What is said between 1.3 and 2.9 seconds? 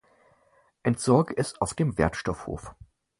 es auf dem Wertstoffhof.